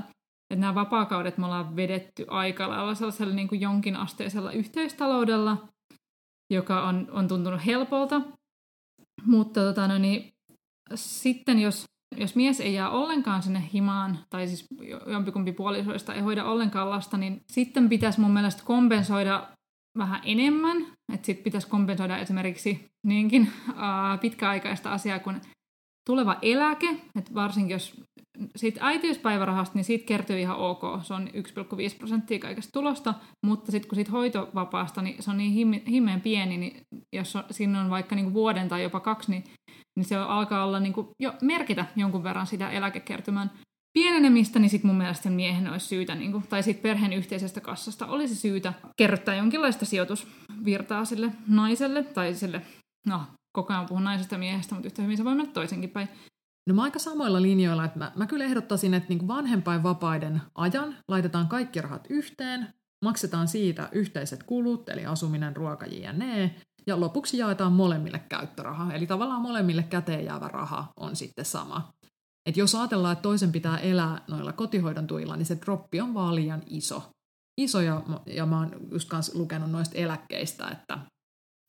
[0.52, 5.68] että nämä vapaakaudet me ollaan vedetty aika lailla sellaisella niin kuin jonkinasteisella yhteistaloudella,
[6.50, 8.22] joka on, on tuntunut helpolta.
[9.26, 10.34] Mutta tota, no niin,
[10.96, 11.86] sitten jos
[12.18, 14.68] jos mies ei jää ollenkaan sinne himaan, tai siis
[15.08, 19.48] jompikumpi puolisoista ei hoida ollenkaan lasta, niin sitten pitäisi mun mielestä kompensoida
[19.98, 20.78] vähän enemmän.
[21.14, 25.42] Että sitten pitäisi kompensoida esimerkiksi niinkin uh, pitkäaikaista asiaa kuin
[26.06, 26.90] tuleva eläke.
[27.20, 28.02] Että varsinkin jos
[28.56, 30.82] siitä äitiyspäivärahasta, niin siitä kertyy ihan ok.
[31.02, 31.34] Se on 1,5
[31.98, 33.14] prosenttia kaikesta tulosta,
[33.46, 36.82] mutta sitten kun siitä hoitovapaasta, niin se on niin himmeen pieni, niin
[37.16, 39.44] jos on, siinä on vaikka niin vuoden tai jopa kaksi, niin
[39.96, 43.52] niin se alkaa olla kuin jo merkitä jonkun verran sitä eläkekertymän
[43.94, 47.62] pienenemistä, niin sitten mun mielestä sen miehen olisi syytä, niin kuin, tai sitten perheen yhteisestä
[47.62, 52.62] kassasta olisi syytä kerryttää jonkinlaista sijoitusvirtaa sille naiselle, tai sille,
[53.08, 53.22] no
[53.54, 56.10] koko ajan puhun naisesta ja miehestä, mutta yhtä hyvin se voi mennä toisenkin päin.
[56.68, 61.48] No mä aika samoilla linjoilla, että mä, mä kyllä ehdottaisin, että niin vanhempainvapaiden ajan laitetaan
[61.48, 62.74] kaikki rahat yhteen,
[63.06, 66.56] maksetaan siitä yhteiset kulut, eli asuminen, ruoka, jne,
[66.88, 71.94] ja lopuksi jaetaan molemmille käyttöraha, eli tavallaan molemmille käteen jäävä raha on sitten sama.
[72.46, 76.36] Et jos ajatellaan, että toisen pitää elää noilla kotihoidon tuilla, niin se droppi on vaan
[76.36, 77.12] liian iso.
[77.62, 81.00] Iso ja, ja mä oon just lukenut noista eläkkeistä, että,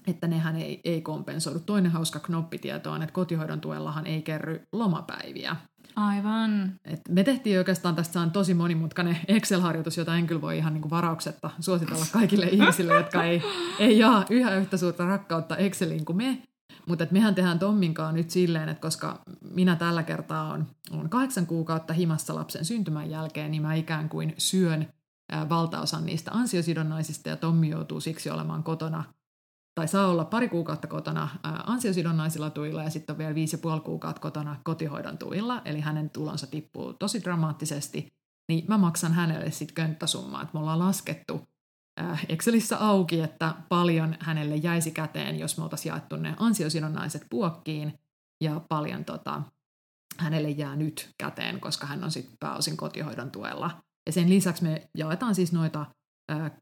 [0.06, 1.60] että nehän ei, ei kompensoidu.
[1.60, 5.56] Toinen hauska knoppitieto on, että kotihoidon tuellahan ei kerry lomapäiviä.
[5.96, 6.72] Aivan.
[6.84, 10.90] Et me tehtiin oikeastaan, tästä on tosi monimutkainen Excel-harjoitus, jota en kyllä voi ihan niin
[10.90, 13.42] varauksetta suositella kaikille ihmisille, jotka ei,
[13.78, 16.42] ei jaa yhä yhtä suurta rakkautta Exceliin kuin me.
[16.88, 21.92] Mutta mehän tehdään Tomminkaan nyt silleen, että koska minä tällä kertaa on, on kahdeksan kuukautta
[21.92, 24.88] himassa lapsen syntymän jälkeen, niin mä ikään kuin syön
[25.48, 29.04] valtaosan niistä ansiosidonnaisista ja Tommi joutuu siksi olemaan kotona
[29.74, 33.80] tai saa olla pari kuukautta kotona ansiosidonnaisilla tuilla ja sitten on vielä viisi ja puoli
[33.80, 38.12] kuukautta kotona kotihoidon tuilla, eli hänen tulonsa tippuu tosi dramaattisesti,
[38.48, 41.48] niin mä maksan hänelle sitten könttäsummaa, että me ollaan laskettu
[42.28, 47.98] Excelissä auki, että paljon hänelle jäisi käteen, jos me oltaisiin jaettu ne ansiosidonnaiset puokkiin,
[48.40, 49.42] ja paljon tota,
[50.18, 53.82] hänelle jää nyt käteen, koska hän on sitten pääosin kotihoidon tuella.
[54.06, 55.86] Ja sen lisäksi me jaetaan siis noita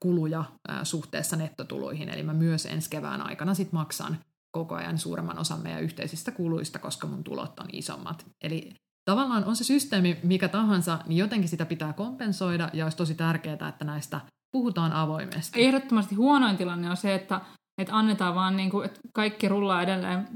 [0.00, 0.44] kuluja
[0.82, 4.18] suhteessa nettotuloihin, eli mä myös ensi kevään aikana sit maksan
[4.50, 8.26] koko ajan suuremman osan meidän yhteisistä kuluista, koska mun tulot on isommat.
[8.44, 13.14] Eli tavallaan on se systeemi mikä tahansa, niin jotenkin sitä pitää kompensoida, ja olisi tosi
[13.14, 14.20] tärkeää, että näistä
[14.52, 15.64] puhutaan avoimesti.
[15.64, 17.40] Ehdottomasti huonoin tilanne on se, että
[17.82, 20.30] että annetaan vaan, niin kuin, että kaikki rullaa edelleen, 50-50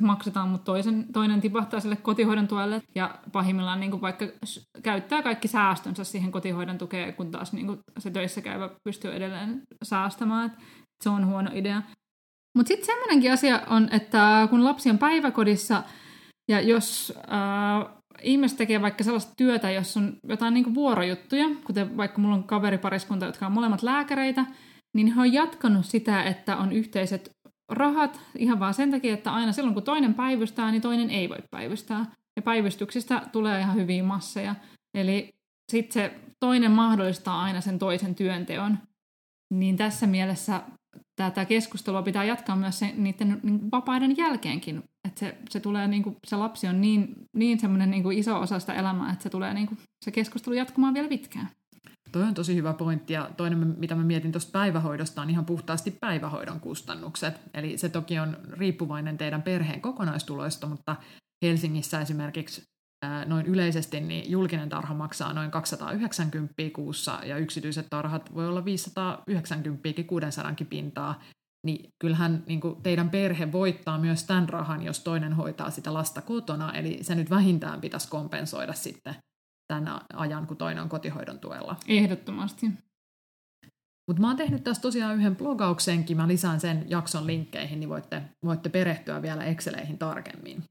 [0.00, 4.26] maksetaan, mutta toisen, toinen tipahtaa sille kotihoidon tuelle ja pahimmillaan niin kuin vaikka
[4.82, 9.62] käyttää kaikki säästönsä siihen kotihoidon tukeen, kun taas niin kuin se töissä käyvä pystyy edelleen
[9.82, 10.62] säästämään, että
[11.04, 11.82] se on huono idea.
[12.56, 15.82] Mutta sitten semmoinenkin asia on, että kun lapsi on päiväkodissa
[16.50, 22.20] ja jos äh, ihmiset tekee vaikka sellaista työtä, jossa on jotain niin vuorojuttuja, kuten vaikka
[22.20, 24.44] mulla on kaveripariskunta, jotka on molemmat lääkäreitä,
[24.94, 27.30] niin he on jatkanut sitä, että on yhteiset
[27.68, 31.38] rahat ihan vaan sen takia, että aina silloin kun toinen päivystää, niin toinen ei voi
[31.50, 32.06] päivystää.
[32.36, 34.54] Ja päivystyksistä tulee ihan hyviä masseja.
[34.94, 35.34] Eli
[35.72, 38.78] sitten se toinen mahdollistaa aina sen toisen työnteon.
[39.54, 40.62] Niin tässä mielessä
[41.16, 44.82] tätä keskustelua pitää jatkaa myös se, niiden niin vapaiden jälkeenkin.
[45.08, 48.58] Että se, se, tulee, niin kuin, se lapsi on niin, niin semmoinen niin iso osa
[48.58, 51.48] sitä elämää, että se tulee niin kuin, se keskustelu jatkumaan vielä pitkään.
[52.12, 55.90] Toi on tosi hyvä pointti ja toinen, mitä mä mietin tuosta päivähoidosta, on ihan puhtaasti
[56.00, 57.40] päivähoidon kustannukset.
[57.54, 60.96] Eli se toki on riippuvainen teidän perheen kokonaistuloista, mutta
[61.42, 62.62] Helsingissä esimerkiksi
[63.26, 70.02] noin yleisesti niin julkinen tarha maksaa noin 290 kuussa ja yksityiset tarhat voi olla 590
[70.02, 71.22] 600 pintaa,
[71.66, 76.22] niin kyllähän niin kuin teidän perhe voittaa myös tämän rahan, jos toinen hoitaa sitä lasta
[76.22, 79.14] kotona, eli se nyt vähintään pitäisi kompensoida sitten
[79.68, 81.76] tämän ajan, kun toinen on kotihoidon tuella.
[81.88, 82.66] Ehdottomasti.
[84.06, 88.22] Mutta mä oon tehnyt tässä tosiaan yhden blogauksenkin, mä lisään sen jakson linkkeihin, niin voitte,
[88.44, 90.64] voitte perehtyä vielä Exceleihin tarkemmin.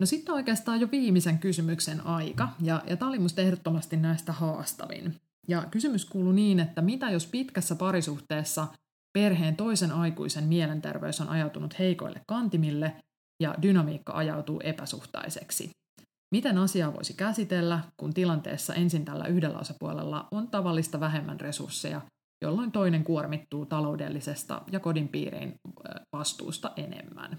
[0.00, 5.14] No sitten oikeastaan jo viimeisen kysymyksen aika, ja, ja tämä oli musta ehdottomasti näistä haastavin.
[5.48, 8.66] Ja kysymys kuuluu niin, että mitä jos pitkässä parisuhteessa
[9.18, 12.96] perheen toisen aikuisen mielenterveys on ajautunut heikoille kantimille
[13.42, 15.70] ja dynamiikka ajautuu epäsuhtaiseksi?
[16.34, 22.00] Miten asiaa voisi käsitellä, kun tilanteessa ensin tällä yhdellä osapuolella on tavallista vähemmän resursseja,
[22.44, 25.54] jolloin toinen kuormittuu taloudellisesta ja kodin piiriin
[26.12, 27.38] vastuusta enemmän?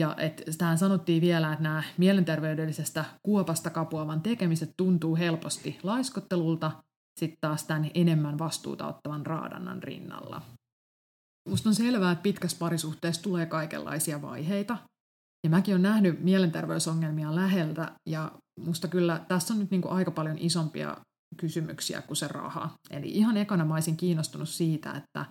[0.00, 6.72] Ja et tähän sanottiin vielä, että nämä mielenterveydellisestä kuopasta kapuavan tekemiset tuntuu helposti laiskottelulta,
[7.20, 10.42] sitten taas tämän enemmän vastuuta ottavan raadannan rinnalla.
[11.48, 14.78] Musta on selvää, että pitkässä parisuhteessa tulee kaikenlaisia vaiheita.
[15.44, 20.10] Ja mäkin olen nähnyt mielenterveysongelmia läheltä, ja musta kyllä tässä on nyt niin kuin aika
[20.10, 20.96] paljon isompia
[21.36, 22.70] kysymyksiä kuin se raha.
[22.90, 25.26] Eli ihan ekana mä olisin kiinnostunut siitä, että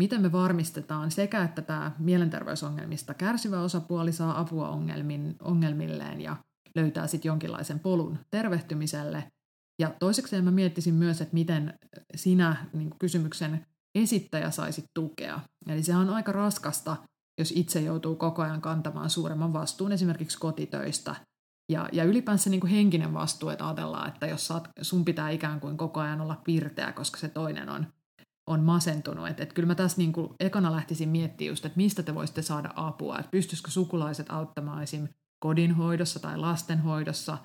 [0.00, 6.36] miten me varmistetaan sekä, että tämä mielenterveysongelmista kärsivä osapuoli saa apua ongelmin, ongelmilleen ja
[6.74, 9.24] löytää sitten jonkinlaisen polun tervehtymiselle.
[9.78, 11.74] Ja toiseksi mä miettisin myös, että miten
[12.14, 15.40] sinä niin kysymyksen esittäjä saisi tukea.
[15.68, 16.96] Eli se on aika raskasta,
[17.38, 21.16] jos itse joutuu koko ajan kantamaan suuremman vastuun esimerkiksi kotitöistä.
[21.72, 25.60] Ja, ja ylipäänsä niin kuin henkinen vastuu, että ajatellaan, että jos saat, sun pitää ikään
[25.60, 27.86] kuin koko ajan olla pirteä, koska se toinen on
[28.46, 29.28] on masentunut.
[29.28, 32.42] Että, että kyllä mä tässä niin kuin ekana lähtisin miettimään just, että mistä te voisitte
[32.42, 33.18] saada apua.
[33.18, 35.08] Että pystyisikö sukulaiset auttamaan esim.
[35.38, 37.38] kodinhoidossa tai lastenhoidossa.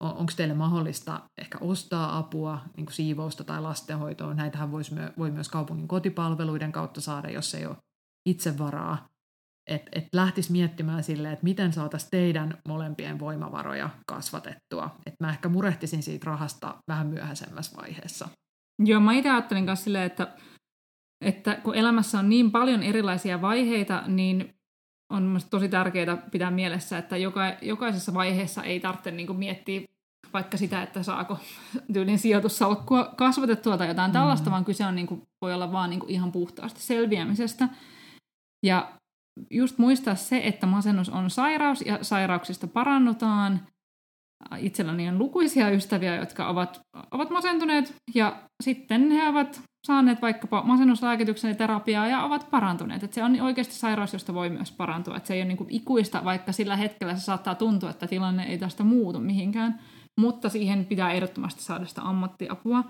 [0.00, 4.34] On, onko teille mahdollista ehkä ostaa apua niin kuin siivousta tai lastenhoitoa.
[4.34, 7.76] Näitähän voisi, voi myös kaupungin kotipalveluiden kautta saada, jos ei ole
[8.28, 9.08] itse varaa.
[9.70, 14.96] Että et lähtisi miettimään sille, että miten saataisiin teidän molempien voimavaroja kasvatettua.
[15.06, 18.28] Että mä ehkä murehtisin siitä rahasta vähän myöhäisemmässä vaiheessa.
[18.78, 20.36] Joo, mä itse ajattelin kanssa silleen, että,
[21.24, 24.53] että kun elämässä on niin paljon erilaisia vaiheita, niin
[25.14, 29.80] on tosi tärkeää pitää mielessä, että joka, jokaisessa vaiheessa ei tarvitse niin kuin miettiä
[30.32, 31.38] vaikka sitä, että saako
[31.92, 34.52] tyylin sijoitussalkkua kasvatettua tai jotain tällaista, mm.
[34.52, 37.68] vaan kyse on, niin kuin, voi olla vaan niin kuin ihan puhtaasti selviämisestä.
[38.62, 38.92] Ja
[39.50, 43.60] just muistaa se, että masennus on sairaus ja sairauksista parannutaan–
[44.58, 51.48] itselläni on lukuisia ystäviä, jotka ovat, ovat masentuneet ja sitten he ovat saaneet vaikkapa masennuslääkityksen
[51.48, 53.02] ja terapiaa ja ovat parantuneet.
[53.02, 55.16] Et se on oikeasti sairaus, josta voi myös parantua.
[55.16, 58.58] Et se ei ole niinku ikuista, vaikka sillä hetkellä se saattaa tuntua, että tilanne ei
[58.58, 59.80] tästä muutu mihinkään.
[60.20, 62.84] Mutta siihen pitää ehdottomasti saada sitä ammattiapua.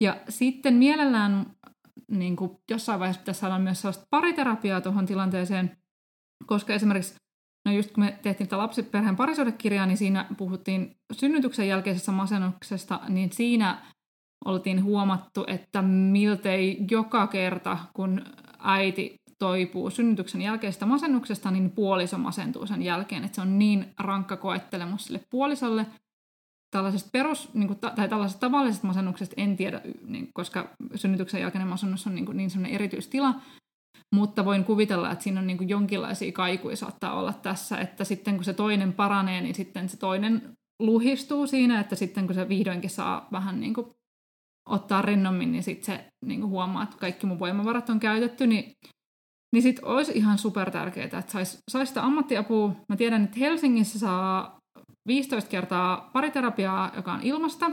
[0.00, 1.46] Ja sitten mielellään
[2.10, 5.76] niin kuin jossain vaiheessa pitäisi saada myös sellaista pariterapiaa tuohon tilanteeseen,
[6.46, 7.14] koska esimerkiksi
[7.68, 13.32] No just kun me tehtiin tätä lapsiperheen parisuudekirjaa, niin siinä puhuttiin synnytyksen jälkeisestä masennuksesta, niin
[13.32, 13.78] siinä
[14.48, 18.24] oltiin huomattu, että miltei joka kerta, kun
[18.58, 23.24] äiti toipuu synnytyksen jälkeisestä masennuksesta, niin puoliso masentuu sen jälkeen.
[23.24, 25.86] Että se on niin rankka koettelemus sille puolisolle.
[26.70, 32.06] Tällaisesta perus, niin kuin, tai tällaisesta tavallisesta masennuksesta en tiedä, niin, koska synnytyksen jälkeinen masennus
[32.06, 33.34] on niin, kuin, niin sellainen erityistila,
[34.14, 38.34] mutta voin kuvitella, että siinä on niin kuin jonkinlaisia kaikuja saattaa olla tässä, että sitten
[38.34, 42.90] kun se toinen paranee, niin sitten se toinen luhistuu siinä, että sitten kun se vihdoinkin
[42.90, 43.86] saa vähän niin kuin
[44.68, 48.72] ottaa rennommin, niin sitten se niin kuin huomaa, että kaikki mun voimavarat on käytetty, niin,
[49.52, 52.76] niin sitten olisi ihan super tärkeää, että saisi sais sitä ammattiapua.
[52.88, 54.58] Mä tiedän, että Helsingissä saa
[55.08, 57.70] 15 kertaa pariterapiaa, joka on ilmasta,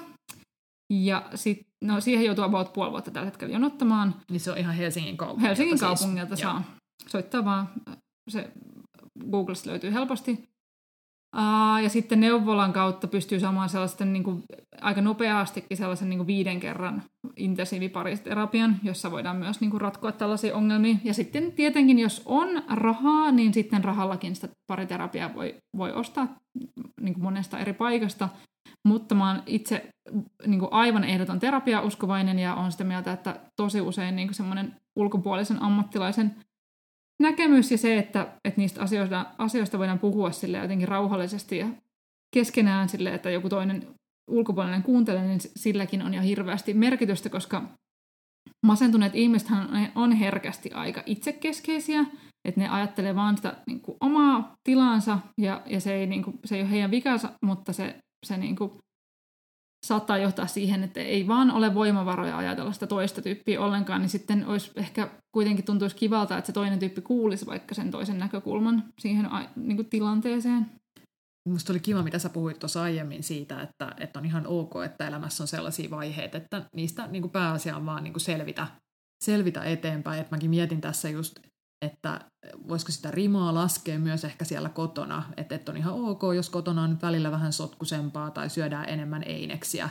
[0.93, 4.15] ja sit, no siihen joutuu about puoli vuotta tällä hetkellä jonottamaan.
[4.31, 5.81] Niin se on ihan Helsingin kaupungilta Helsingin siis.
[5.81, 6.63] kaupungilta saa.
[7.07, 7.69] Soittaa vaan,
[8.29, 8.51] se
[9.31, 10.49] Googlesta löytyy helposti.
[11.83, 14.43] Ja sitten neuvolan kautta pystyy saamaan sellaisten niin kuin,
[14.81, 17.03] aika nopeastikin sellaisen niin kuin viiden kerran
[17.35, 20.95] intensiivipariterapian, jossa voidaan myös niin kuin, ratkoa tällaisia ongelmia.
[21.03, 26.27] Ja sitten tietenkin, jos on rahaa, niin sitten rahallakin sitä pariterapiaa voi, voi ostaa
[27.01, 28.29] niin kuin monesta eri paikasta.
[28.83, 29.89] Mutta mä oon itse
[30.47, 34.75] niin kuin aivan ehdoton terapiauskovainen ja on sitä mieltä, että tosi usein niin kuin semmoinen
[34.95, 36.35] ulkopuolisen ammattilaisen
[37.21, 41.67] näkemys ja se, että, että niistä asioista, asioista voidaan puhua sille jotenkin rauhallisesti ja
[42.33, 43.87] keskenään sille, että joku toinen
[44.31, 47.61] ulkopuolinen kuuntelee, niin silläkin on jo hirveästi merkitystä, koska
[48.65, 49.49] masentuneet ihmiset
[49.95, 52.05] on herkästi aika itsekeskeisiä,
[52.45, 56.39] että ne ajattelee vaan sitä niin kuin, omaa tilansa ja, ja se, ei, niin kuin,
[56.45, 58.71] se ei ole heidän vikansa, mutta se, se niin kuin,
[59.87, 64.45] saattaa johtaa siihen, että ei vaan ole voimavaroja ajatella sitä toista tyyppiä ollenkaan, niin sitten
[64.47, 69.29] olisi ehkä kuitenkin tuntuisi kivalta, että se toinen tyyppi kuulisi vaikka sen toisen näkökulman siihen
[69.55, 70.65] niin kuin tilanteeseen.
[71.49, 75.07] Minusta oli kiva, mitä sä puhuit tuossa aiemmin siitä, että, että on ihan ok, että
[75.07, 78.67] elämässä on sellaisia vaiheita, että niistä niin kuin pääasia on vaan niin kuin selvitä,
[79.23, 80.21] selvitä eteenpäin.
[80.21, 81.39] Että mäkin mietin tässä just
[81.81, 82.19] että
[82.67, 86.81] voisiko sitä rimaa laskea myös ehkä siellä kotona, että, että on ihan ok, jos kotona
[86.81, 89.89] on välillä vähän sotkusempaa tai syödään enemmän eineksiä.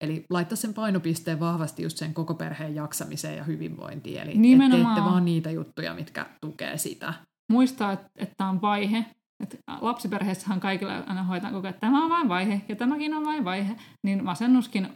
[0.00, 4.20] Eli laittaa sen painopisteen vahvasti just sen koko perheen jaksamiseen ja hyvinvointiin.
[4.20, 4.94] Eli Nimenomaan.
[4.94, 7.14] teette vaan niitä juttuja, mitkä tukee sitä.
[7.52, 9.06] Muistaa, että, että on vaihe.
[9.42, 13.24] Että lapsiperheessähän kaikilla aina hoitaa koko ajan, että tämä on vain vaihe ja tämäkin on
[13.24, 13.76] vain vaihe.
[14.04, 14.88] Niin masennuskin,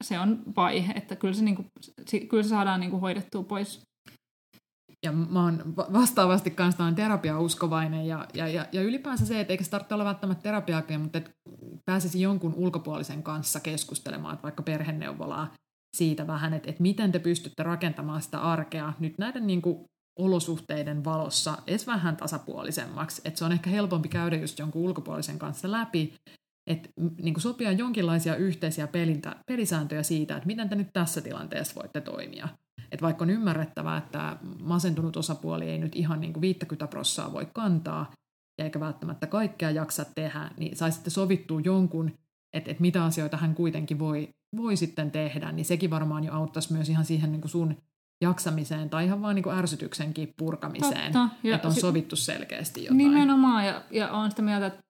[0.00, 1.64] se on vaihe, että kyllä se, niinku,
[2.28, 3.82] kyllä se saadaan niinku hoidettua pois
[5.02, 9.70] ja mä oon vastaavasti kanssa terapiauskovainen ja, ja, ja, ja ylipäänsä se, että eikä se
[9.70, 11.30] tarvitse olla välttämättä terapiaakin, mutta että
[11.84, 15.54] pääsisi jonkun ulkopuolisen kanssa keskustelemaan, että vaikka perheneuvolaa
[15.96, 19.84] siitä vähän, että, että miten te pystytte rakentamaan sitä arkea nyt näiden niin kuin
[20.18, 23.22] olosuhteiden valossa edes vähän tasapuolisemmaksi.
[23.24, 26.14] Että se on ehkä helpompi käydä just jonkun ulkopuolisen kanssa läpi,
[26.66, 26.88] että
[27.22, 32.48] niin sopia jonkinlaisia yhteisiä pelintä, pelisääntöjä siitä, että miten te nyt tässä tilanteessa voitte toimia.
[32.92, 37.46] Että vaikka on ymmärrettävää, että masentunut osapuoli ei nyt ihan niin kuin 50 prossaa voi
[37.52, 38.12] kantaa,
[38.58, 42.12] ja eikä välttämättä kaikkea jaksa tehdä, niin saisitte sovittua jonkun,
[42.52, 46.72] että, että mitä asioita hän kuitenkin voi, voi sitten tehdä, niin sekin varmaan jo auttaisi
[46.72, 47.76] myös ihan siihen niin kuin sun
[48.22, 51.12] jaksamiseen tai ihan vaan niin kuin ärsytyksenkin purkamiseen,
[51.44, 52.98] että on sovittu selkeästi jotain.
[52.98, 54.80] Nimenomaan, ja, ja on sitä mieltä, että,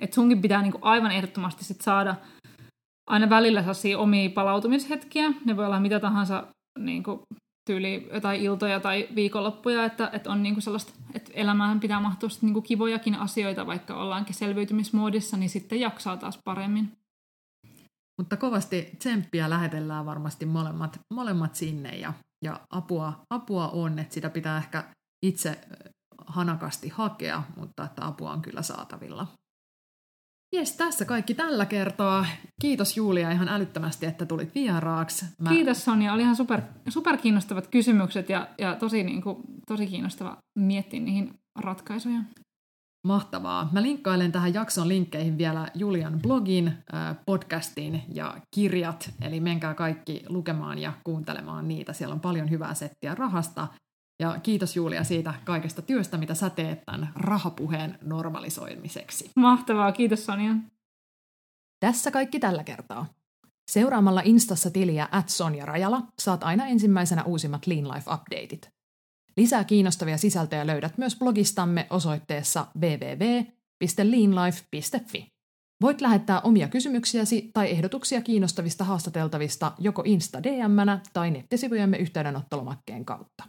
[0.00, 2.16] että sunkin pitää niin kuin aivan ehdottomasti sit saada
[3.08, 5.32] aina välillä sellaisia omia palautumishetkiä.
[5.44, 6.46] Ne voi olla mitä tahansa
[6.84, 7.20] niin kuin,
[7.68, 12.28] tyyli jotain iltoja tai viikonloppuja, että, että on niin kuin sellaista, että elämään pitää mahtua
[12.40, 16.92] niin kuin kivojakin asioita, vaikka ollaankin selviytymismoodissa, niin sitten jaksaa taas paremmin.
[18.18, 22.12] Mutta kovasti tsemppiä lähetellään varmasti molemmat, molemmat sinne ja,
[22.44, 24.84] ja apua, apua on, että sitä pitää ehkä
[25.26, 25.58] itse
[26.26, 29.26] hanakasti hakea, mutta että apua on kyllä saatavilla.
[30.52, 32.26] Jes, tässä kaikki tällä kertaa.
[32.60, 35.26] Kiitos Julia ihan älyttömästi, että tulit vieraaksi.
[35.38, 35.50] Mä...
[35.50, 40.36] Kiitos Sonja, oli ihan super, super kiinnostavat kysymykset ja, ja tosi, niin kuin, tosi kiinnostava
[40.58, 42.20] miettiä niihin ratkaisuja.
[43.06, 43.68] Mahtavaa.
[43.72, 46.72] Mä linkkailen tähän jakson linkkeihin vielä Julian blogin,
[47.26, 51.92] podcastin ja kirjat, eli menkää kaikki lukemaan ja kuuntelemaan niitä.
[51.92, 53.68] Siellä on paljon hyvää settiä rahasta
[54.20, 59.30] ja kiitos Julia siitä kaikesta työstä, mitä sä teet tämän rahapuheen normalisoimiseksi.
[59.36, 60.54] Mahtavaa, kiitos Sonja.
[61.80, 63.06] Tässä kaikki tällä kertaa.
[63.70, 68.70] Seuraamalla Instassa tiliä at Sonja Rajala saat aina ensimmäisenä uusimmat Lean Life-updateit.
[69.36, 75.32] Lisää kiinnostavia sisältöjä löydät myös blogistamme osoitteessa www.leanlife.fi.
[75.80, 80.76] Voit lähettää omia kysymyksiäsi tai ehdotuksia kiinnostavista haastateltavista joko Insta dm
[81.12, 83.44] tai nettisivujemme yhteydenottolomakkeen kautta.